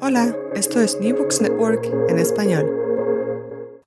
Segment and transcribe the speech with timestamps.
[0.00, 2.70] Hola, esto es New Books Network en español.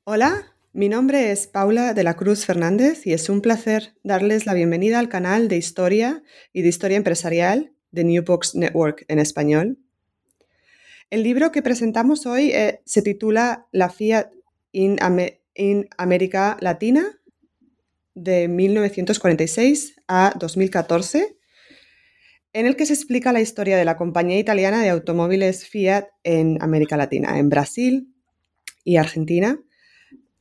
[0.04, 4.54] Hola, mi nombre es Paula de la Cruz Fernández y es un placer darles la
[4.54, 9.78] bienvenida al canal de historia y de historia empresarial de New Books Network en español.
[11.10, 14.32] El libro que presentamos hoy eh, se titula La Fiat
[14.74, 14.98] in,
[15.56, 17.20] in América Latina
[18.16, 21.39] de 1946 a 2014,
[22.54, 26.62] en el que se explica la historia de la compañía italiana de automóviles Fiat en
[26.62, 28.14] América Latina, en Brasil
[28.84, 29.60] y Argentina.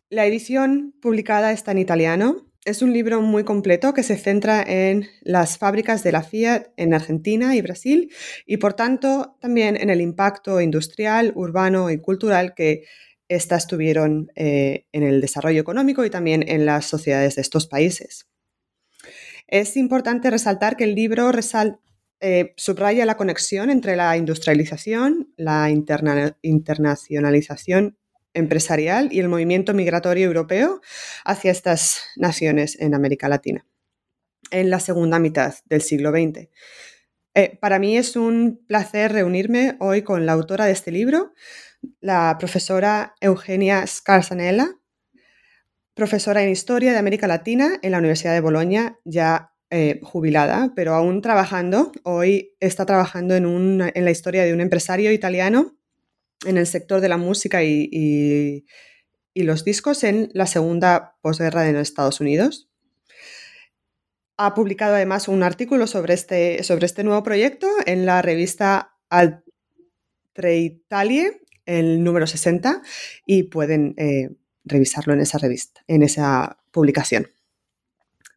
[0.08, 2.46] La edición publicada está en italiano.
[2.64, 6.94] Es un libro muy completo que se centra en las fábricas de la Fiat en
[6.94, 8.10] Argentina y Brasil
[8.46, 12.84] y por tanto también en el impacto industrial, urbano y cultural que
[13.28, 18.28] éstas tuvieron eh, en el desarrollo económico y también en las sociedades de estos países.
[19.46, 21.78] Es importante resaltar que el libro resal-
[22.20, 27.96] eh, subraya la conexión entre la industrialización, la interna- internacionalización
[28.34, 30.80] empresarial y el movimiento migratorio europeo
[31.24, 33.66] hacia estas naciones en América Latina
[34.50, 36.48] en la segunda mitad del siglo XX.
[37.34, 41.34] Eh, para mí es un placer reunirme hoy con la autora de este libro,
[42.00, 44.70] la profesora Eugenia Scarzanella,
[45.94, 50.94] profesora en Historia de América Latina en la Universidad de Bolonia, ya eh, jubilada, pero
[50.94, 51.92] aún trabajando.
[52.04, 55.76] Hoy está trabajando en, un- en la historia de un empresario italiano
[56.46, 58.64] en el sector de la música y, y-
[59.44, 62.68] los discos en la segunda posguerra de los Estados Unidos.
[64.36, 70.56] Ha publicado además un artículo sobre este, sobre este nuevo proyecto en la revista Altre
[70.58, 72.82] Italie, el número 60,
[73.26, 74.30] y pueden eh,
[74.64, 77.28] revisarlo en esa revista, en esa publicación.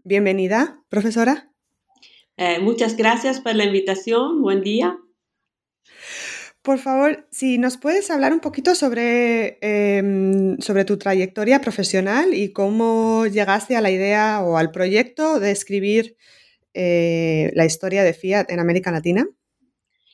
[0.04, 1.52] Bienvenida, profesora.
[2.38, 4.42] Eh, muchas gracias por la invitación.
[4.42, 4.98] Buen día.
[6.64, 12.52] Por favor, si nos puedes hablar un poquito sobre, em, sobre tu trayectoria profesional y
[12.52, 16.18] cómo llegaste a la idea o al proyecto de escribir
[16.74, 19.28] eh, la historia de Fiat en América Latina.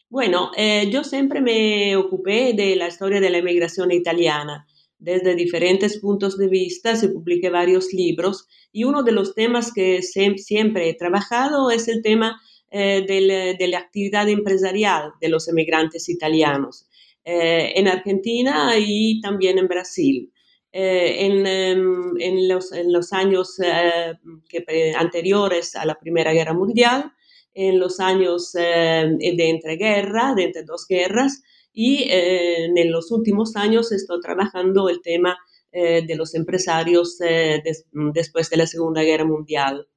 [0.10, 4.66] Bueno, eh, yo siempre me ocupé de la historia de la inmigración italiana.
[5.00, 10.02] Desde diferentes puntos de vista se publiqué varios libros y uno de los temas que
[10.02, 12.42] siempre he trabajado es el tema
[12.72, 16.88] eh, de la actividad empresarial de los emigrantes italianos
[17.30, 20.32] eh, en Argentina y también en Brasil.
[20.72, 24.14] Eh, en, em, en los, en los años eh,
[24.48, 27.12] que anteriores a la Primera Guerra Mundial,
[27.54, 31.44] en los años de entreguerra, de entre dos guerras,
[31.86, 35.38] y eh, en los últimos años estoy trabajando el tema
[35.72, 39.88] eh, de los empresarios eh, des- después de la Segunda Guerra Mundial.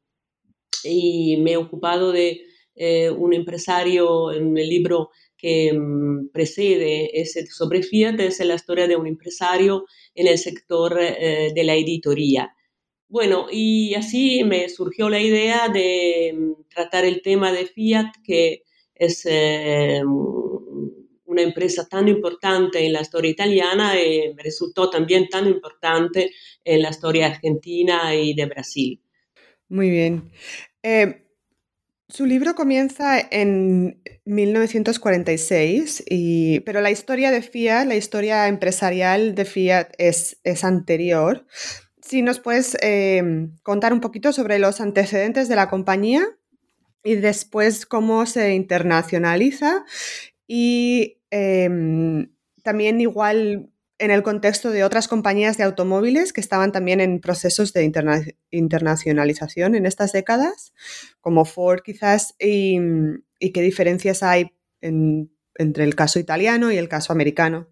[0.84, 2.40] Y me he ocupado de
[2.74, 8.86] eh, un empresario en el libro que mm, precede ese sobre Fiat, es la historia
[8.88, 12.54] de un empresario en el sector eh, de la editoría.
[13.08, 18.62] Bueno, y así me surgió la idea de mm, tratar el tema de Fiat, que
[18.94, 20.02] es eh,
[21.40, 26.30] una empresa tan importante en la historia italiana me resultó también tan importante
[26.64, 29.00] en la historia argentina y de Brasil.
[29.68, 30.30] Muy bien.
[30.82, 31.26] Eh,
[32.08, 39.44] su libro comienza en 1946, y, pero la historia de Fiat, la historia empresarial de
[39.44, 41.46] Fiat es, es anterior.
[42.02, 43.22] Si nos puedes eh,
[43.62, 46.26] contar un poquito sobre los antecedentes de la compañía
[47.04, 49.84] y después cómo se internacionaliza
[50.48, 52.28] y eh,
[52.62, 57.74] también igual en el contexto de otras compañías de automóviles que estaban también en procesos
[57.74, 60.72] de interna internacionalización en estas décadas,
[61.20, 62.78] como Ford quizás, y,
[63.38, 67.68] qué diferencias hay en, entre el caso italiano y el caso americano.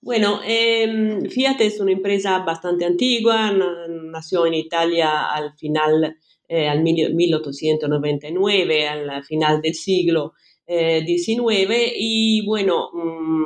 [0.00, 6.16] Bueno, eh, Fiat es una empresa bastante antigua, nació en Italia al final,
[6.48, 10.32] eh, al 1899, al final del siglo
[10.66, 13.44] XIX, eh, y bueno, mm,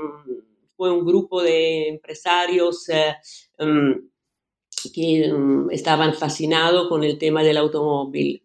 [0.76, 3.14] fue un grupo de empresarios eh,
[3.58, 3.92] mm,
[4.94, 8.42] que mm, estaban fascinados con el tema del automóvil.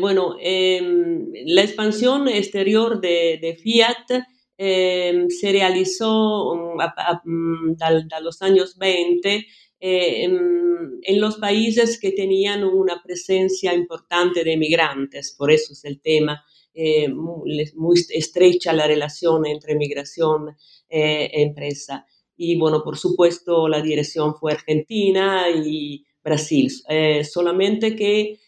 [0.00, 4.24] bueno, em, la expansión exterior de, Fiat
[4.58, 7.76] eh, se realizó a, mm,
[8.22, 9.44] los años 20
[9.78, 16.00] eh, en, los países que tenían una presencia importante de migrantes, por eso es el
[16.00, 16.44] tema,
[16.76, 20.56] eh, muy, estrecha la relación entre migración
[20.88, 22.06] e empresa.
[22.36, 26.70] Y bueno, por supuesto, la dirección fue Argentina y Brasil,
[27.24, 28.38] solamente que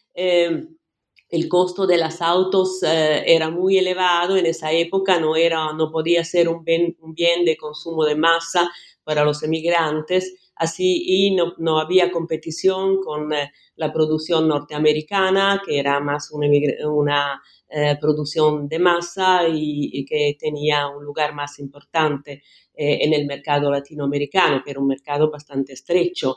[1.29, 5.91] el costo de los autos eh, era muy elevado en esa época, no, era, no
[5.91, 8.71] podía ser un bien, un bien de consumo de masa
[9.05, 15.79] para los emigrantes, así y no, no había competición con eh, la producción norteamericana, que
[15.79, 16.49] era más una,
[16.91, 22.43] una eh, producción de masa y, que tenía un lugar más importante
[22.81, 26.37] en el mercado latinoamericano, que era un mercado bastante estrecho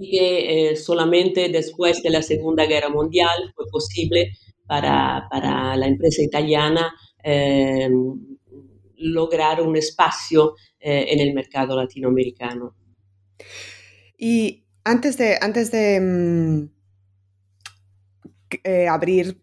[0.00, 4.32] que eh, solamente después de la Segunda Guerra Mundial fue posible
[4.66, 7.88] para, para la empresa italiana eh,
[8.96, 12.74] lograr un espacio eh, en el mercado latinoamericano.
[14.16, 16.68] Y antes de, antes de
[18.50, 19.40] mm, abrir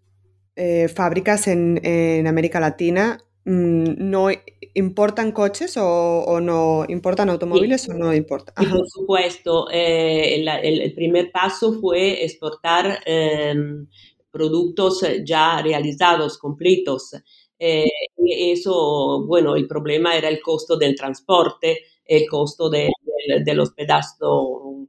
[0.96, 4.30] fábricas en, en América Latina, Mm, no
[4.74, 8.54] importan coches o, no importan automóviles o no importa.
[8.60, 13.88] Y por supuesto, eh, el, primer paso fue exportar em,
[14.32, 17.12] productos ya realizados, completos.
[17.60, 17.86] Eh,
[18.18, 22.90] eso, bueno, el problema era el costo del transporte, el costo de,
[23.54, 24.88] los pedazos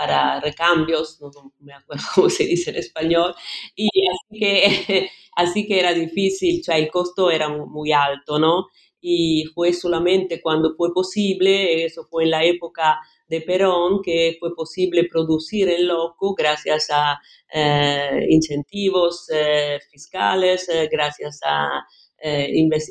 [0.00, 1.30] para recambios, no,
[1.60, 3.34] me acuerdo cómo se dice en español,
[3.76, 8.68] y así que, así que era difícil, sea, el costo era muy alto, ¿no?
[9.02, 12.98] Y fue solamente cuando fue posible, eso fue en la época
[13.28, 17.18] de Perón, que fue posible producir en loco gracias a
[17.52, 21.84] eh, incentivos eh, fiscales, eh, gracias a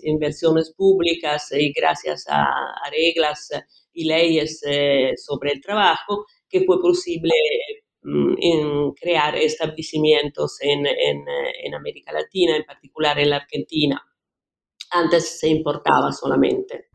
[0.04, 3.52] inversiones públicas y gracias a, a reglas
[3.94, 4.60] y leyes
[5.24, 7.34] sobre el trabajo que fue posible
[8.02, 14.02] mm, en crear establecimientos en, en, América Latina, en particular en la Argentina.
[14.92, 16.90] Antes se importaba solamente.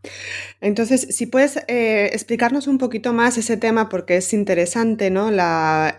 [0.61, 5.31] Entonces, si puedes eh, explicarnos un poquito más ese tema, porque es interesante, ¿no?
[5.31, 5.95] La,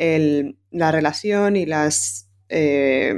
[0.72, 3.14] la relación y las eh,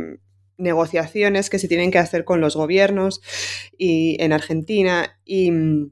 [0.57, 3.22] negociaciones que se tienen que hacer con los gobiernos
[3.78, 5.19] y en Argentina.
[5.25, 5.92] Y mm,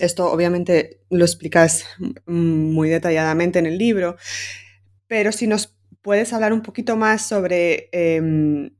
[0.00, 1.86] esto obviamente lo explicas
[2.26, 4.16] muy detalladamente en el libro,
[5.06, 8.70] pero si nos puedes hablar un poquito más sobre em,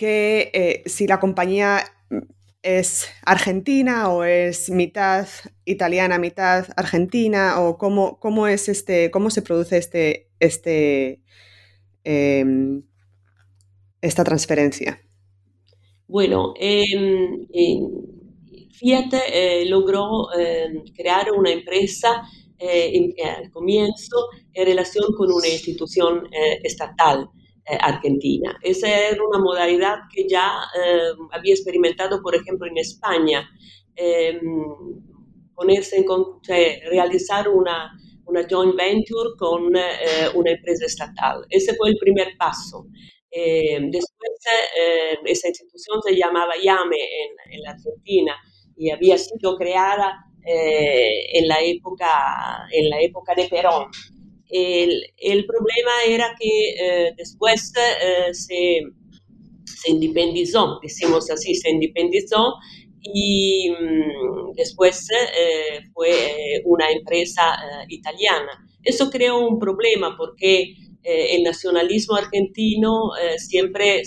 [0.00, 1.84] eh, si la compañía
[2.62, 5.26] es argentina o es mitad
[5.64, 11.22] italiana, mitad argentina, o cómo, cómo es este, cómo se produce este, este,
[12.04, 12.82] em,
[14.00, 15.00] esta transferencia.
[16.06, 17.46] Bueno, em,
[18.78, 22.22] Fiat eh, logró eh, crear una empresa
[22.58, 26.28] eh, al comienzo en relación con una institución
[26.62, 27.28] estatal
[27.80, 28.58] argentina.
[28.62, 30.58] Esa era una modalidad que ya
[31.32, 33.46] había experimentado, por ejemplo, en España,
[35.54, 36.04] ponerse en,
[36.90, 37.92] realizar una,
[38.24, 41.44] una joint venture con una empresa estatal.
[41.50, 42.86] Ese fue el primer paso.
[43.30, 44.30] después,
[45.26, 48.34] esa institución se llamaba YAME en, en la Argentina
[48.78, 53.88] y había sido creada eh, en, la época, en la época de Perón.
[54.48, 58.80] El, el problema era que eh, después eh, se,
[59.64, 62.54] se, independizó, decimos así, se independizó
[63.02, 65.06] y mm, después
[65.92, 67.58] fue una empresa
[67.88, 68.66] italiana.
[68.82, 74.02] Eso creó un problema porque el nacionalismo argentino siempre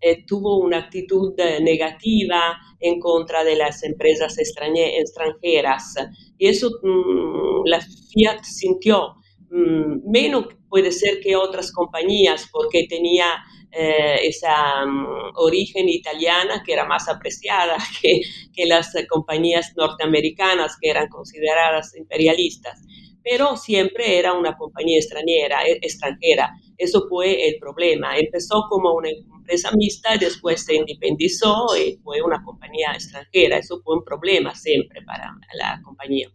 [0.00, 5.94] eh, tuvo una actitud negativa en contra de las empresas extranjeras.
[6.38, 9.14] Y eso mm, la Fiat sintió
[9.50, 16.72] mm, menos puede ser que otras compañías porque tenía eh, esa mm, origen italiana que
[16.72, 18.20] era más apreciada que,
[18.54, 22.80] que las compañías norteamericanas que eran consideradas imperialistas
[23.28, 26.50] pero siempre era una compañía extranjera, extranjera.
[26.76, 28.16] Eso fue el problema.
[28.16, 33.58] Empezó como una empresa mixta después se independizó y fue una compañía extranjera.
[33.58, 36.30] Eso fue un problema siempre para la compañía.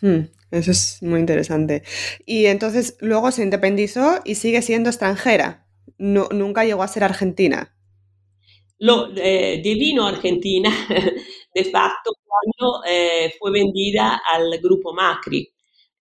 [0.00, 1.82] Hmm, eso es muy interesante.
[2.24, 5.66] Y entonces luego se independizó y sigue siendo extranjera.
[5.98, 7.74] No, nunca llegó a ser argentina.
[8.78, 10.70] Lo eh, divino Argentina,
[11.54, 15.52] de facto, cuando eh, fue vendida al grupo Macri.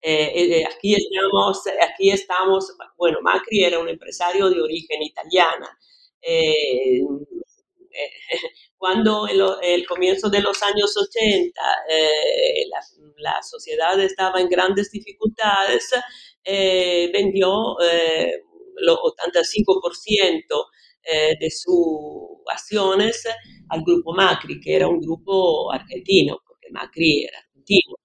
[0.10, 5.78] Eh, aquí, estamos, aquí estamos, bueno, Macri era un empresario de origen italiana.
[8.78, 11.60] cuando en el comienzo de los años 80
[13.18, 15.90] la, sociedad estaba en grandes dificultades,
[16.44, 20.68] vendió el 85%
[21.10, 23.24] eh, de sus acciones
[23.70, 27.96] al grupo Macri, que era un grupo argentino, porque Macri era argentino.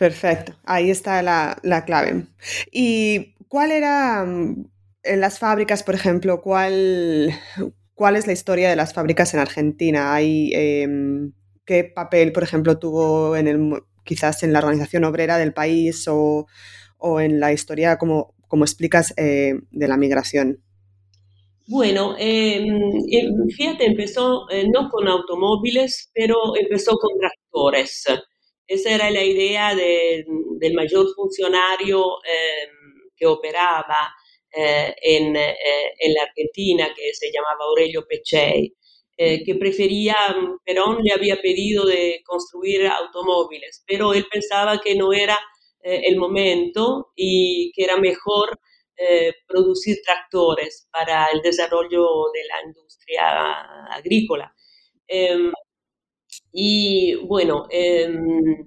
[0.00, 2.24] Perfecto, ahí está la, la clave.
[2.72, 4.64] ¿Y cuál era mm,
[5.02, 7.34] en las fábricas, por ejemplo, cuál,
[7.94, 10.14] cuál es la historia de las fábricas en Argentina?
[10.14, 11.32] ¿Hay, em,
[11.66, 16.46] ¿Qué papel, por ejemplo, tuvo en el, quizás en la organización obrera del país o,
[16.96, 20.62] o en la historia, como, como explicas, eh, de la migración?
[21.66, 22.64] Bueno, em,
[23.10, 28.06] em, Fiat empezó eh, no con automóviles, pero empezó con tractores.
[28.70, 34.14] Esa era la idea del mayor funcionario em, que operaba
[34.52, 35.56] eh, en, eh,
[35.98, 38.74] en, la Argentina, que se llamaba Aurelio Pechei,
[39.18, 40.16] que prefería,
[40.64, 45.38] Perón le había pedido de construir automóviles, pero él pensaba que no era
[45.82, 48.58] el momento y que era mejor
[49.02, 54.54] eh, producir tractores para el desarrollo de la industria agrícola.
[56.52, 58.66] Y bueno, em,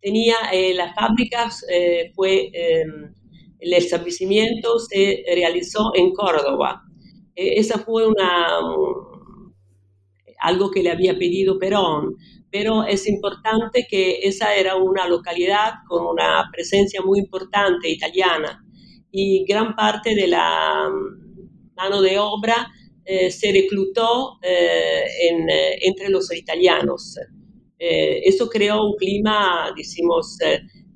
[0.00, 3.14] tenía eh, las fábricas, eh, fue, em,
[3.60, 6.82] el establecimiento se realizó en Córdoba.
[7.36, 8.60] esa fue una,
[10.40, 12.16] algo que le había pedido Perón,
[12.50, 18.64] pero es importante que esa era una localidad con una presencia muy importante italiana
[19.10, 22.70] y gran parte de la mm, mano de obra
[23.06, 27.18] eh, se reclutó eh, eh, entre los italianos.
[27.78, 30.38] eso creó un clima, decimos,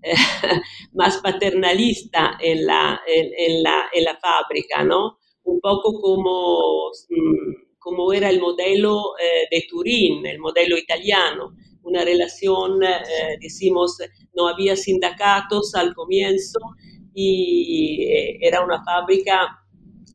[0.94, 5.18] más paternalista en la, en, la, en, la, fábrica, ¿no?
[5.44, 9.12] Un poco como, mm, como era el modelo
[9.50, 12.80] de Turín, el modelo italiano, una relación,
[13.40, 13.98] decimos,
[14.34, 16.58] no había sindicatos al comienzo
[17.14, 18.06] y
[18.40, 19.58] era una fábrica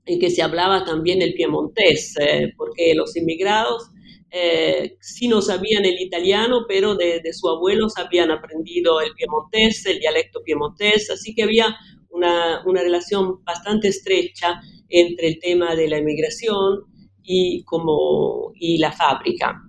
[0.05, 3.89] en que se hablaba también el piemontés, eh, porque los inmigrados
[4.31, 9.85] eh, sí no sabían el italiano, pero de, de sus abuelos habían aprendido el piemontés,
[9.85, 11.75] el dialecto piemontés, así que había
[12.09, 16.81] una, una, relación bastante estrecha entre el tema de la inmigración
[17.23, 19.61] y, como, y la fábrica.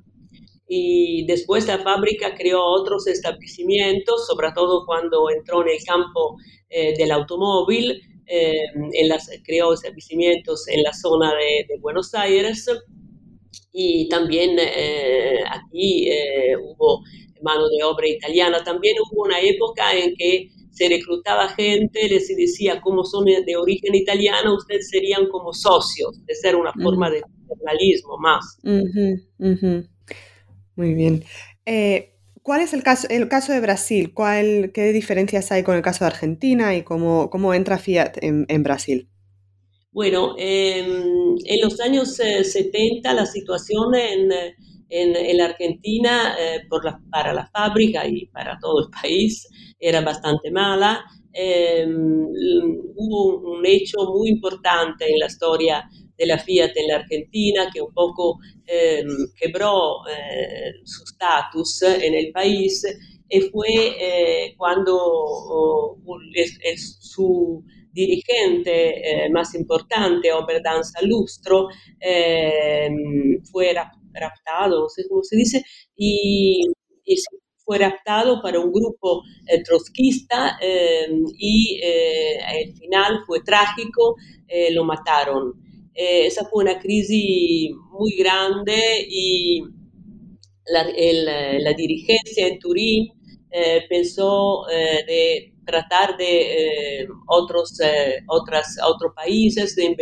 [0.66, 6.36] Y después la fábrica creó otros establecimientos, sobre todo cuando entró en el campo
[6.70, 12.66] eh, del automóvil, eh, en las, creó establecimientos en la zona de, Buenos Aires
[13.72, 16.08] y también eh, aquí
[16.62, 17.02] hubo
[17.42, 18.64] mano de obra italiana.
[18.64, 23.94] También hubo una época en que se reclutaba gente, les decía, como son de origen
[23.94, 28.58] italiano, ustedes serían como socios, de ser una forma de nacionalismo más.
[30.74, 31.24] Muy bien.
[32.44, 34.12] ¿Cuál es el caso, el caso de Brasil?
[34.12, 38.44] ¿Cuál, ¿Qué diferencias hay con el caso de Argentina y cómo, cómo entra Fiat en,
[38.48, 39.08] en Brasil?
[39.90, 44.30] Bueno, em, en los años 70 eh, la situación en,
[44.90, 49.48] en, en la Argentina eh, por la, para la fábrica y para todo el país
[49.80, 51.02] era bastante mala.
[51.32, 52.26] Em,
[52.94, 57.80] hubo un hecho muy importante en la historia de la Fiat en la Argentina, que
[57.80, 59.04] un poco eh,
[59.36, 62.84] quebró eh, su status en el país,
[63.28, 65.98] y fue eh, cuando oh,
[66.34, 71.68] el, su dirigente más importante, Oberdan Lustro,
[73.52, 73.72] fue
[74.12, 75.62] raptado, no sé cómo se dice,
[75.96, 76.64] y,
[77.66, 79.22] fue raptado para un grupo
[79.64, 80.58] trotskista
[81.38, 84.16] y al final fue trágico,
[84.72, 85.63] lo mataron.
[85.94, 89.62] Eh, esa fue una crisis muy grande y
[90.66, 93.12] la, dirigencia en Turín
[93.50, 97.78] eh, pensó eh, de tratar de otros,
[98.28, 99.96] otras, otros países, de,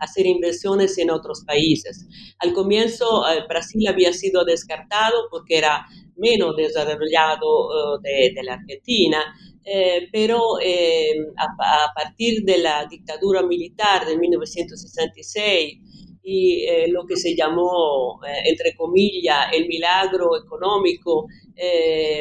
[0.00, 2.06] hacer inversiones en otros países.
[2.38, 9.24] Al comienzo Brasil había sido descartado porque era menos desarrollado de, la Argentina,
[9.70, 15.78] eh, pero eh, a, partir de la dictadura militar de 1966
[16.22, 21.26] y eh, lo que se llamó, entre comillas, el milagro económico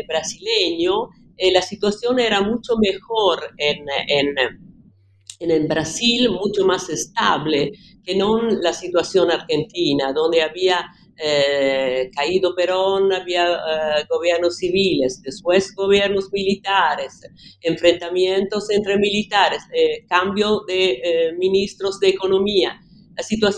[0.08, 1.10] brasileño,
[1.54, 4.36] la situación era mucho mejor en, en,
[5.40, 7.72] en Brasil, mucho más estable
[8.04, 10.90] que no la situación argentina, donde había
[11.20, 17.22] eh, caído Perón había eh, gobiernos civiles, después gobiernos militares,
[17.62, 22.80] enfrentamientos entre militares, eh, cambio de ministros de economía,
[23.16, 23.52] la,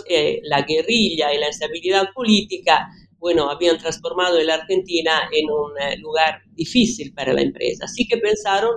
[0.44, 2.88] la guerrilla y la instabilidad política,
[3.20, 7.84] bueno, habían transformado la Argentina en un lugar difícil para la empresa.
[7.84, 8.72] Así que pensaron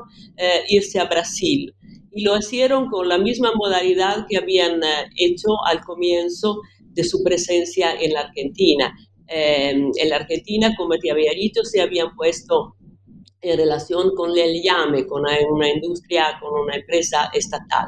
[0.68, 1.74] irse a Brasil
[2.12, 4.82] y lo hicieron con la misma modalidad que habían
[5.16, 6.60] hecho al comienzo
[6.94, 8.94] de su presencia en la Argentina.
[9.28, 12.76] Em, en la Argentina, como te había dicho, se habían puesto
[13.42, 17.88] en relación con el llame, con una industria, con una empresa estatal.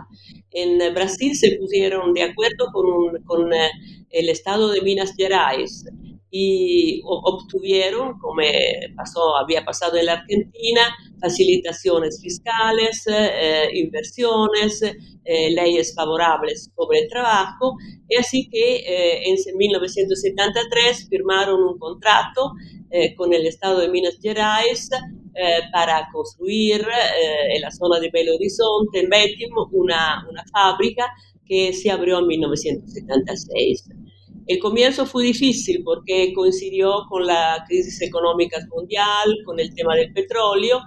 [0.51, 3.69] En Brasil se pusieron de acuerdo con, con eh,
[4.09, 5.85] el estado de Minas Gerais
[6.37, 8.41] y obtuvieron, como
[8.93, 10.81] pasó, había pasado en la Argentina,
[11.21, 17.77] facilitaciones fiscales, eh, inversiones, eh, leyes favorables sobre el trabajo,
[18.09, 22.51] y así que eh, en 1973 firmaron un contrato
[23.17, 24.89] con el Estado de Minas Gerais
[25.73, 26.85] para construir
[27.49, 31.11] en la zona de Belo Horizonte, en Betim, una, una fábrica
[31.45, 33.89] que se abrió en 1976.
[34.47, 40.13] El comienzo fue difícil porque coincidió con la crisis económica mundial, con el tema del
[40.13, 40.81] petróleo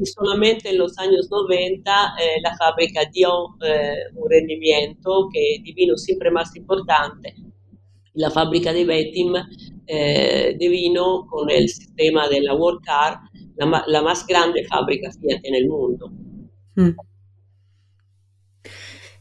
[0.00, 1.90] y solamente en los años 90
[2.20, 7.34] eh, la fábrica dio eh, un rendimiento que divino siempre más importante.
[8.14, 9.34] La fábrica de Betim
[9.86, 13.20] eh, divino con el sistema de la World Car
[13.56, 16.10] la, más grande fábrica Fiat en el mundo.
[16.74, 16.96] Hmm.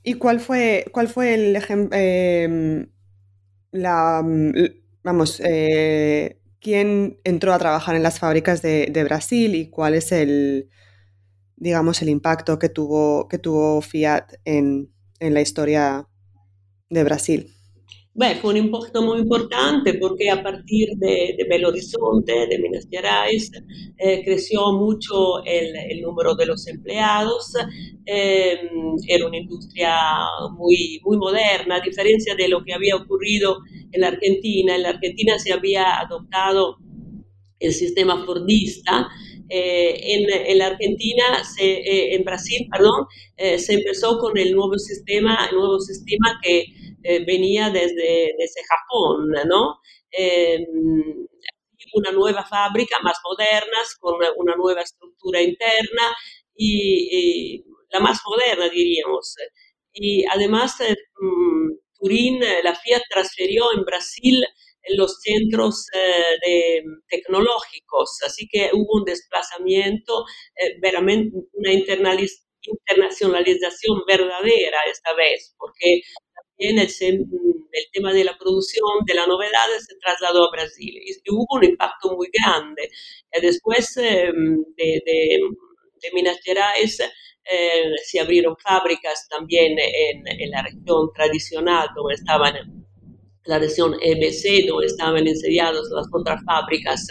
[0.03, 1.95] ¿Y cuál fue, cuál fue el ejemplo?
[3.73, 4.53] La, mm,
[5.03, 10.69] vamos, eh, quién entró a trabajar en las fábricas de, Brasil y cuál es el,
[11.57, 16.07] digamos, el impacto que tuvo, que tuvo Fiat en, en la historia
[16.89, 17.52] de Brasil.
[18.15, 23.49] Fue un impacto muy importante porque a partir de, de Belo Horizonte, de Minas Gerais,
[23.97, 27.53] eh, creció mucho el, el, número de los empleados.
[28.05, 28.69] Eh,
[29.07, 29.97] era una industria
[30.55, 33.57] muy, muy moderna, a diferencia de lo que había ocurrido
[33.91, 34.75] en la Argentina.
[34.75, 36.77] En la Argentina se había adoptado
[37.59, 39.09] el sistema fordista.
[39.49, 43.05] Eh, en, en, la Argentina, se, eh, en Brasil, perdón,
[43.37, 46.65] eh, se empezó con el nuevo sistema, el nuevo sistema que
[47.03, 49.79] eh, venía desde, desde, Japón, ¿no?
[50.17, 50.65] Eh,
[51.95, 56.15] una nueva fábrica más moderna, con una nueva estructura interna
[56.55, 59.35] y, la más moderna, diríamos.
[59.93, 64.43] Y además, eh, mm, Turín, la Fiat transfirió en Brasil
[64.97, 70.25] los centros de, tecnológicos, así que hubo un desplazamiento,
[70.81, 76.01] veramente una internacionalización verdadera esta vez, porque
[76.69, 81.45] el, el, tema de la producción de la novedad se trasladó a Brasil y, hubo
[81.57, 82.89] un impacto muy grande.
[83.31, 85.39] Eh, después em, de, de,
[86.01, 92.53] de, Minas Gerais eh, se abrieron fábricas también en, en, la región tradicional donde estaban
[93.45, 97.07] la región EBC, donde estaban ensediadas las otras fábricas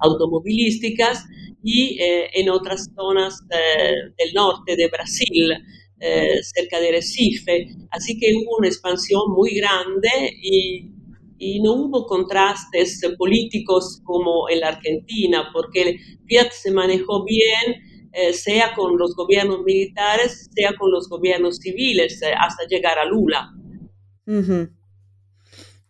[0.00, 1.24] automovilísticas
[1.62, 5.52] y eh, en otras zonas del norte de Brasil,
[6.00, 7.68] eh, cerca de Recife.
[7.90, 10.08] Así que hubo una expansión muy grande
[10.42, 10.90] y,
[11.38, 17.82] y, no hubo contrastes políticos como en la Argentina, porque Fiat se manejó bien,
[18.12, 23.04] eh, sea con los gobiernos militares, sea con los gobiernos civiles, eh, hasta llegar a
[23.04, 23.50] Lula.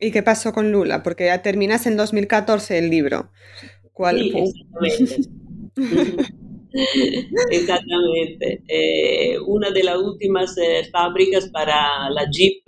[0.01, 1.03] ¿Y qué pasó con Lula?
[1.05, 3.31] Porque ya terminas en 2014 el libro.
[3.93, 4.19] ¿Cuál?
[4.19, 6.31] Sí, exactamente.
[7.51, 8.63] Exactamente.
[8.69, 12.63] Eh, una de las últimas eh, fábricas para la Jeep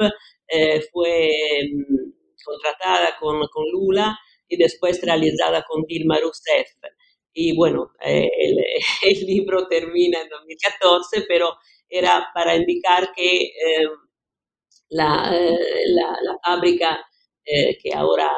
[0.48, 1.30] eh, fue
[1.72, 6.68] mm, contratada con, con, Lula y después realizada con Dilma Rousseff.
[7.32, 11.54] Y bueno, el, libro termina en 2014, pero
[11.88, 13.52] era para indicar que
[14.90, 17.00] la, la, fábrica
[17.44, 18.30] que ahora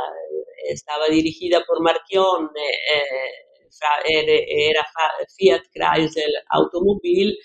[0.69, 2.51] estaba dirigida por Marchion
[4.07, 4.87] era
[5.37, 7.37] Fiat Chrysler Automobil,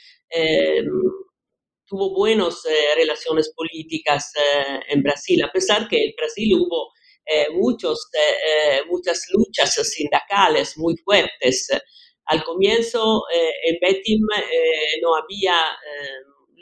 [1.86, 2.64] tuvo buenas
[2.96, 4.32] relaciones políticas
[4.88, 6.92] en Brasil, a pesar que en Brasil hubo
[7.54, 8.10] muchos,
[8.88, 11.68] muchas luchas sindicales muy fuertes.
[12.26, 13.24] Al comienzo
[13.64, 14.22] en Betim
[15.02, 15.56] no había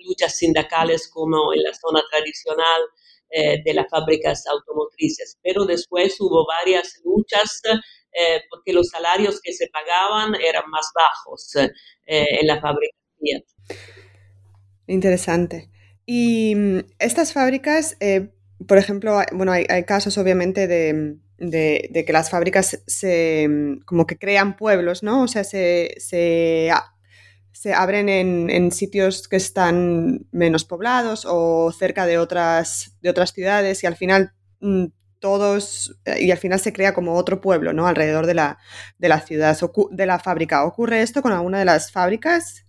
[0.05, 2.81] luchas sindicales como en la zona tradicional
[3.29, 9.51] eh, de las fábricas automotrices, pero después hubo varias luchas eh, porque los salarios que
[9.51, 11.69] se pagaban eran más bajos eh,
[12.05, 13.43] en la fábrica Fiat.
[14.87, 15.69] Interesante.
[16.05, 17.97] Y mm, estas fábricas,
[18.65, 24.55] por ejemplo, bueno, hay, casos obviamente de, que las fábricas se mm, como que crean
[24.55, 25.23] pueblos, ¿no?
[25.23, 26.71] O sea, se, se
[27.67, 33.83] se abren en, sitios que están menos poblados o cerca de otras, de otras ciudades
[33.83, 34.85] y al final mm,
[35.19, 37.85] todos, eh, y al final se crea como otro pueblo, ¿no?
[37.85, 38.57] Alrededor de la,
[38.99, 39.57] de la ciudad,
[39.91, 40.63] de la fábrica.
[40.63, 42.63] ¿Ocurre esto con alguna de las fábricas?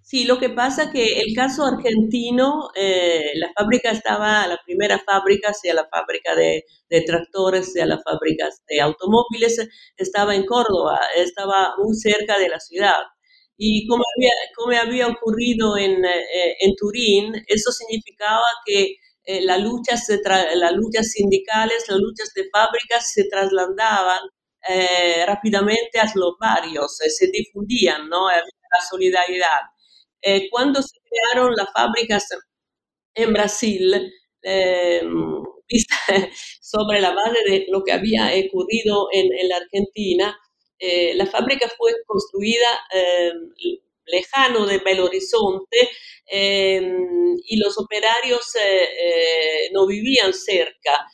[0.00, 5.52] Sí, lo que pasa que el caso argentino, eh, la fábrica estaba, la primera fábrica,
[5.52, 9.58] sea la fábrica de, de, tractores, sea la fábrica de automóviles,
[9.96, 13.02] estaba en Córdoba, estaba muy cerca de la ciudad.
[13.56, 14.02] Y como
[14.86, 20.06] había, ocurrido en, eh, en Turín, eso significaba que eh, las luchas
[21.12, 24.20] sindicales, las luchas de fábricas se trasladaban
[24.68, 28.28] eh, rápidamente a los barrios, se difundían, ¿no?
[28.28, 29.60] la solidaridad.
[30.50, 32.26] cuando se crearon las fábricas
[33.14, 34.12] en Brasil,
[36.60, 40.36] sobre la base de lo que había ocurrido en, en la Argentina,
[40.86, 43.50] eh, la fábrica fue construida em,
[44.06, 45.88] lejano de Belo Horizonte
[46.26, 51.06] em, y los operarios eh, eh, no vivían cerca.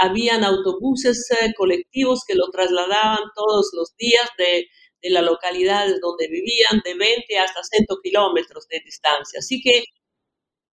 [0.00, 4.66] habían autobuses colectivos que lo trasladaban todos los días de,
[5.02, 9.38] de la localidad donde vivían, de 20 hasta 100 kilómetros de distancia.
[9.38, 9.84] Así que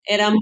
[0.04, 0.36] eran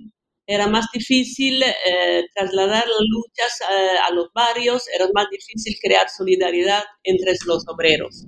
[0.48, 6.10] era más difícil eh, trasladar las luchas eh, a los barrios, era más difícil crear
[6.10, 8.26] solidaridad entre los obreros.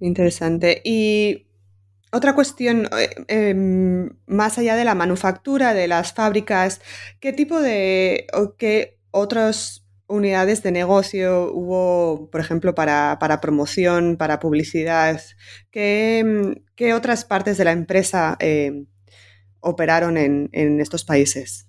[0.00, 0.80] Interesante.
[0.84, 1.48] Y
[2.10, 6.80] otra cuestión, eh, em, más allá de la manufactura, de las fábricas,
[7.20, 15.20] ¿qué tipo de, qué otras unidades de negocio hubo, por ejemplo, para, promoción, para publicidad?
[15.70, 18.38] ¿Qué, ¿Qué, otras partes de la empresa
[19.60, 21.68] operaron en, en estos países?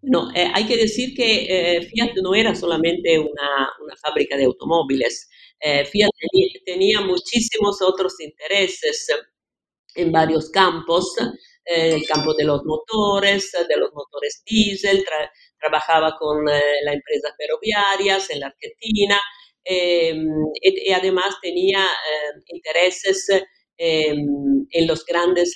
[0.00, 4.44] No, eh, hay que decir que eh, Fiat no era solamente una, una fábrica de
[4.44, 5.28] automóviles.
[5.60, 6.10] Eh, Fiat
[6.64, 9.08] tenía, muchísimos otros intereses
[9.96, 11.16] en varios campos,
[11.64, 15.04] el campo de los motores, de los motores diésel,
[15.58, 19.20] trabajaba con las empresas ferroviarias en la Argentina
[19.64, 21.84] y, además tenía
[22.46, 23.26] intereses
[23.80, 25.54] Em, en los grandes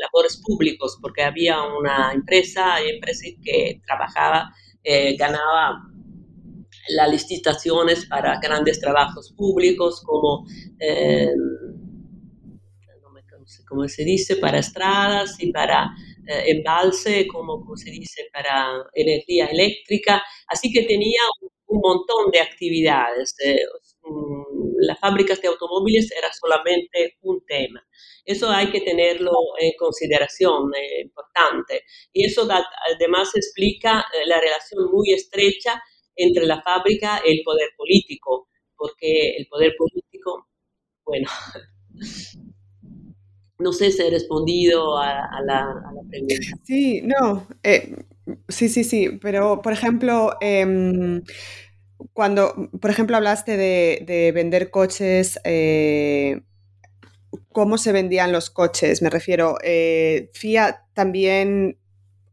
[0.00, 5.82] labores públicos, porque había una empresa, empresa que trabajaba, eh, ganaba
[6.90, 10.46] las licitaciones para grandes trabajos públicos como,
[10.78, 11.32] eh,
[13.46, 15.90] sé cómo se dice, para estradas y para
[16.28, 20.22] eh, embalse, como, como, se dice, para energía eléctrica.
[20.48, 23.34] Así que tenía un, montón de actividades.
[23.44, 23.85] Mm,
[24.78, 27.84] las fábricas de automóviles era solamente un tema.
[28.24, 31.82] Eso hay que tenerlo en consideración, eh, importante.
[32.12, 32.48] Y eso
[32.94, 35.82] además explica eh, la relación muy estrecha
[36.14, 40.48] entre la fábrica y el poder político, porque el poder político,
[41.04, 41.28] bueno,
[43.58, 45.66] no sé si he respondido a, la,
[46.08, 46.34] pregunta.
[46.64, 47.94] Sí, no, eh,
[48.48, 51.22] sí, sí, sí, pero por ejemplo, em,
[52.12, 56.42] cuando, por ejemplo, hablaste de, vender coches, eh,
[57.52, 59.02] ¿cómo se vendían los coches?
[59.02, 61.78] Me refiero, eh, Fiat también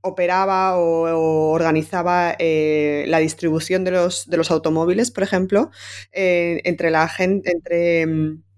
[0.02, 5.72] operaba o, organizaba eh, la distribución de los, de los, automóviles, por ejemplo,
[6.12, 8.06] entre, la gente, entre,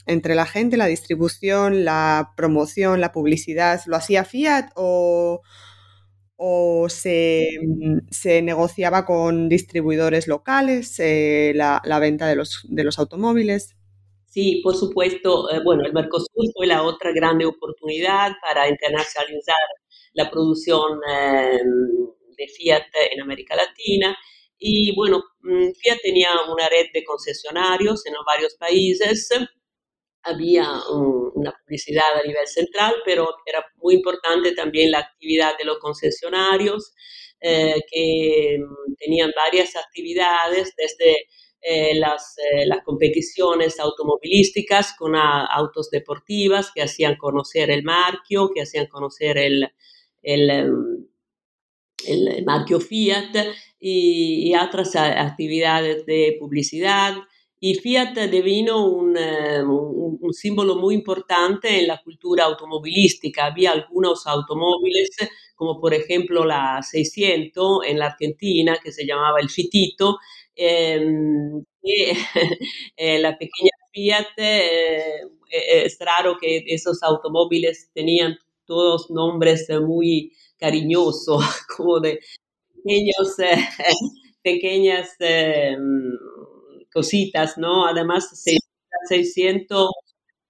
[0.08, 5.42] entre la gente, la distribución, la promoción, la publicidad, ¿lo hacía Fiat o,
[6.38, 13.76] o mm, se, negociaba con distribuidores locales eh, la, venta de los, de los automóviles.
[14.28, 15.50] Sí, por supuesto.
[15.52, 19.56] Eh, bueno, el Mercosur fue la otra grande oportunidad para internacionalizar
[20.14, 24.16] la producción em, de Fiat en América Latina.
[24.58, 29.30] Y bueno, mm, Fiat tenía una red de concesionarios en varios países
[30.26, 35.78] había una publicidad a nivel central, pero era muy importante también la actividad de los
[35.80, 36.94] concesionarios,
[37.40, 41.28] eh, que mm, tenían varias actividades, desde
[41.96, 42.36] las,
[42.68, 49.68] las, competiciones automovilísticas con autos deportivas que hacían conocer el marquio, que hacían conocer el,
[50.22, 51.08] el, em,
[52.08, 53.36] el marquio Fiat
[53.80, 57.16] y, y, otras actividades de publicidad.
[57.68, 63.48] Y Fiat devino un, un, símbolo muy importante en la cultura automovilística.
[63.48, 65.10] Había algunos automóviles,
[65.56, 70.20] como por ejemplo la 600 en la Argentina, que se llamaba el Fitito,
[70.56, 71.04] eh,
[72.98, 81.44] eh, la pequeña Fiat, eh, es raro que esos automóviles tenían todos nombres muy cariñosos,
[81.76, 82.20] como de
[82.76, 83.38] pequeños,
[84.44, 85.18] pequeñas
[86.96, 87.86] cositas, ¿no?
[87.86, 88.30] Además,
[89.10, 89.90] 600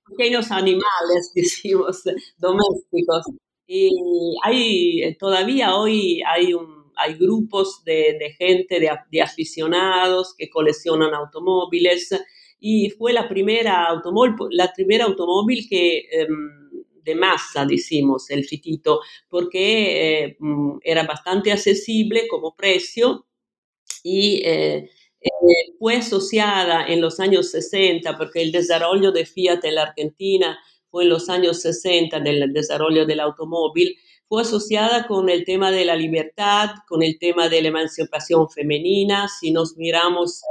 [0.08, 2.04] pequeños animales, decimos,
[2.38, 3.26] domésticos.
[3.68, 3.90] Y
[4.44, 11.16] hay, todavía hoy hay, un, hay grupos de, de gente, de, de, aficionados que coleccionan
[11.16, 12.10] automóviles
[12.60, 15.98] y fue la primera automóvil, la primera automóvil que...
[15.98, 16.28] Eh,
[17.06, 20.38] de masa, decimos, el fitito, porque eh,
[20.82, 23.28] era bastante accesible como precio
[24.04, 24.90] y eh,
[25.80, 30.58] fue asociada en los años 60, porque el desarrollo de Fiat en la Argentina
[30.90, 35.86] fue en los años 60 del desarrollo del automóvil, fue asociada con el tema de
[35.86, 39.28] la libertad, con el tema de la emancipación femenina.
[39.28, 40.42] Si nos miramos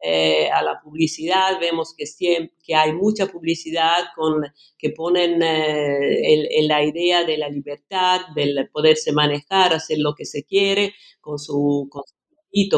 [0.00, 4.42] eh, a la publicidad, vemos que, siempre, que hay mucha publicidad con,
[4.78, 10.44] que ponen eh, la idea de la libertad, del poderse manejar, hacer lo que se
[10.44, 11.88] quiere con su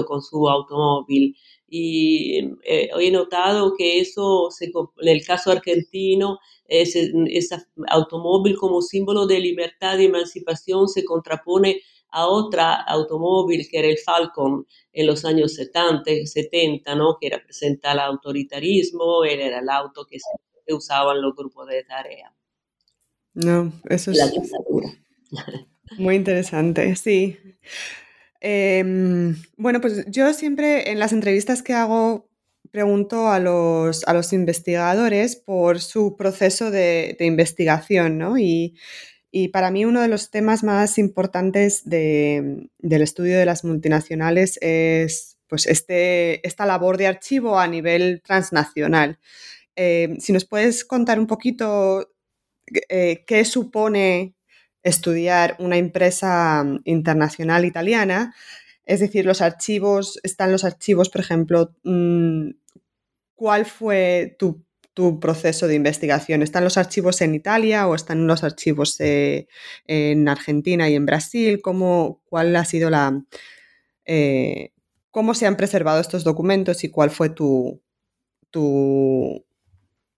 [0.07, 1.37] con su automóvil.
[1.69, 7.57] Y eh, he notado que eso, se, en el caso argentino, ese, ese,
[7.89, 11.81] automóvil como símbolo de libertad y emancipación se contrapone
[12.13, 17.17] a otra automóvil que era el Falcon en los años 70, 70 ¿no?
[17.21, 22.33] que representa el autoritarismo, él era el auto que, se, usaban los grupos de tarea.
[23.35, 24.89] No, eso es la dictadura.
[25.99, 27.37] muy interesante, sí.
[28.41, 32.31] Eh, bueno, pues yo siempre en las entrevistas que hago
[32.71, 38.39] pregunto a los, a los investigadores por su proceso de, de investigación, ¿no?
[38.39, 38.77] Y,
[39.31, 44.59] y, para mí uno de los temas más importantes de, del estudio de las multinacionales
[44.63, 49.19] es pues este, esta labor de archivo a nivel transnacional.
[49.77, 52.13] Eh, si nos puedes contar un poquito
[52.89, 54.35] eh, qué supone
[54.83, 58.35] estudiar una empresa mm, internacional italiana.
[58.85, 62.51] Es decir, los archivos, están los archivos, por ejemplo, mm,
[63.35, 64.65] ¿cuál fue tu,
[65.19, 66.43] proceso de investigación?
[66.43, 69.49] ¿Están los archivos en Italia o están los archivos eh,
[69.87, 71.63] en Argentina y en Brasil?
[71.63, 73.25] ¿Cómo, ¿Cuál ha sido la...
[74.05, 74.73] Eh,
[75.11, 77.81] ¿Cómo se han preservado estos documentos y cuál fue tu,
[78.51, 79.47] tu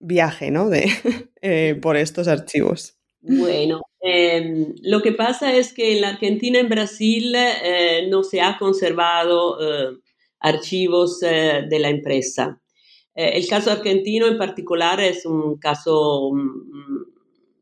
[0.01, 0.69] viaje ¿no?
[0.69, 0.91] de,
[1.43, 2.97] eh, por estos archivos?
[3.21, 8.41] Bueno, em, lo que pasa es que en la Argentina en Brasil eh, no se
[8.41, 9.99] ha conservado eh,
[10.41, 12.61] archivos eh, de la empresa.
[13.15, 17.05] el caso argentino en particular es un caso mm,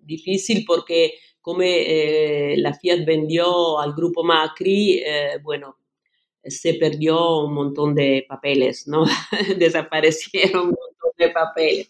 [0.03, 5.03] difícil porque como la Fiat vendió al grupo Macri,
[5.43, 5.79] bueno,
[6.45, 9.05] se perdió un montón de papeles, ¿no?
[9.59, 11.89] Desaparecieron un montón de papeles.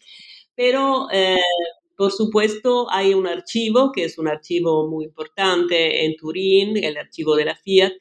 [0.54, 1.08] Pero
[2.00, 7.36] por supuesto, hay un archivo, que es un archivo muy importante en Turín, el archivo
[7.36, 7.92] de la Fiat,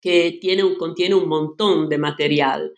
[0.00, 2.72] que tiene contiene un montón de material.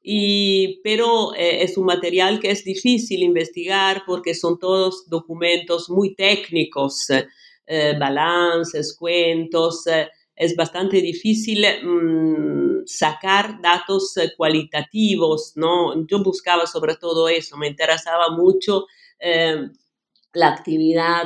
[0.00, 6.14] Y, pero eh, es un material que es difícil investigar porque son todos documentos muy
[6.14, 9.84] técnicos, eh, balances, cuentos.
[9.88, 16.06] Eh, es bastante difícil mmm, sacar datos cualitativos, ¿no?
[16.06, 18.86] Yo buscaba sobre todo eso, me interesaba mucho
[20.34, 21.24] la actividad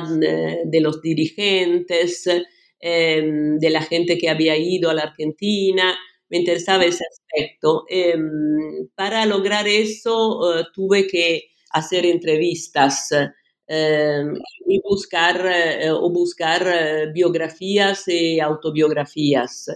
[0.65, 2.25] de los dirigentes,
[2.79, 5.95] em, de la gente que había ido a la Argentina,
[6.29, 7.85] me interesaba ese aspecto.
[7.89, 13.09] Em, para lograr eso eh, tuve que hacer entrevistas
[13.67, 14.33] em,
[14.67, 19.67] y buscar, eh, o buscar eh, biografías y autobiografías.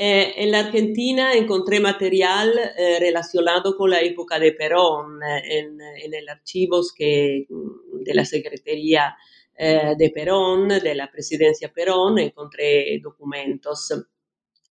[0.00, 5.80] Eh, en la Argentina encontré material eh, relacionado con la época de Perón eh, en,
[5.80, 9.16] en, el archivos que, mm, de la Secretaría
[9.60, 13.92] de Perón, de la presidencia Perón, encontré documentos.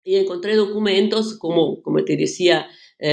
[0.01, 2.69] Y encontré documentos, como, como te decía,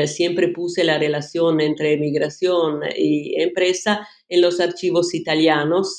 [0.07, 5.98] siempre puse la relación entre migración y empresa en los archivos italianos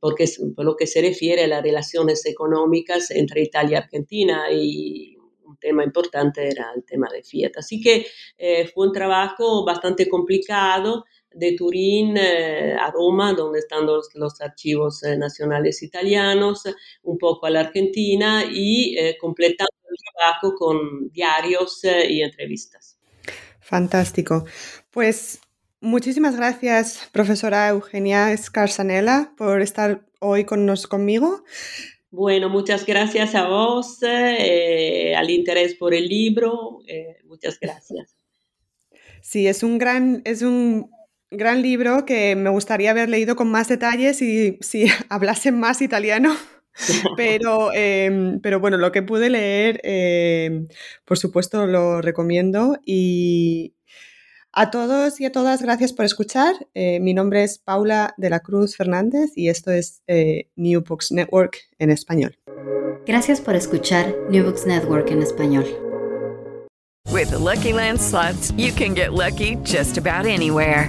[0.00, 0.24] porque
[0.56, 5.56] por lo que se refiere a las relaciones económicas entre Italia y Argentina y un
[5.58, 7.52] tema importante era el tema de Fiat.
[7.56, 8.06] Así que
[8.38, 15.02] eh, fue un trabajo bastante complicado de Turín eh, a Roma, donde están los, archivos
[15.04, 16.62] eh, nacionales italianos,
[17.02, 22.98] un poco a la Argentina y completando el trabajo con diarios y entrevistas.
[23.60, 24.44] Fantástico.
[24.90, 25.40] Pues
[25.80, 31.44] muchísimas gracias, profesora Eugenia Scarsanella, por estar hoy con nos, conmigo.
[32.10, 36.80] Bueno, muchas gracias a vos, eh, al interés por el libro.
[36.86, 38.16] Eh, muchas gracias.
[39.22, 40.90] Sí, es un gran, es un
[41.30, 46.36] gran libro que me gustaría haber leído con más detalles y si hablase más italiano.
[47.16, 50.68] Pero, em, pero bueno, lo que pude leer, em,
[51.04, 53.74] por supuesto, lo recomiendo y,
[54.52, 56.54] a todos y a todas, gracias por escuchar.
[56.74, 61.12] Eh, mi nombre es Paula de la Cruz Fernández y esto es eh, New Books
[61.12, 62.38] Network en español.
[63.06, 65.64] Gracias por escuchar New Books Network en español.
[67.12, 70.88] With Lucky Land slots, you can get lucky just about anywhere.